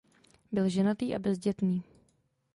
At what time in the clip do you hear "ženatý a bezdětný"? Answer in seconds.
0.69-1.83